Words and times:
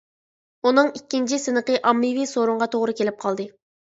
ئۇنىڭ 0.67 0.87
ئىككىنچى 0.99 1.39
سىنىقى 1.43 1.77
ئاممىۋى 1.91 2.25
سورۇنغا 2.31 2.69
توغرا 2.77 2.97
كېلىپ 3.01 3.23
قالدى. 3.27 3.49